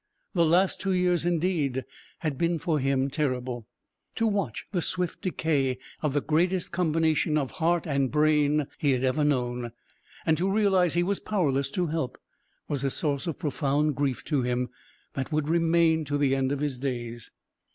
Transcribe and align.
The 0.33 0.47
last 0.47 0.81
two 0.81 0.93
years, 0.93 1.27
indeed, 1.27 1.85
had 2.21 2.35
been 2.35 2.57
for 2.57 2.79
him 2.79 3.07
terrible. 3.07 3.67
To 4.15 4.25
watch 4.25 4.65
the 4.71 4.81
swift 4.81 5.21
decay 5.21 5.77
of 6.01 6.15
the 6.15 6.21
greatest 6.21 6.71
combination 6.71 7.37
of 7.37 7.51
heart 7.51 7.85
and 7.85 8.09
brain 8.09 8.65
he 8.79 8.93
had 8.93 9.03
ever 9.03 9.23
known, 9.23 9.73
and 10.25 10.37
to 10.37 10.49
realize 10.49 10.95
he 10.95 11.03
was 11.03 11.19
powerless 11.19 11.69
to 11.77 11.85
help, 11.85 12.17
was 12.67 12.83
a 12.83 12.89
source 12.89 13.27
of 13.27 13.37
profound 13.37 13.95
grief 13.95 14.23
to 14.25 14.41
him 14.41 14.69
that 15.13 15.31
would 15.31 15.47
remain 15.47 16.03
to 16.05 16.17
the 16.17 16.33
end 16.33 16.51
of 16.51 16.61
his 16.61 16.79
days. 16.79 17.29